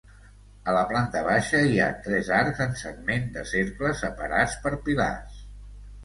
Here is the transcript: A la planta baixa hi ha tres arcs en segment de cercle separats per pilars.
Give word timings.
A 0.71 0.73
la 0.75 0.81
planta 0.91 1.19
baixa 1.25 1.59
hi 1.73 1.75
ha 1.83 1.89
tres 2.07 2.31
arcs 2.37 2.61
en 2.65 2.73
segment 2.79 3.27
de 3.35 3.43
cercle 3.51 3.91
separats 3.99 4.55
per 4.65 4.73
pilars. 4.89 5.37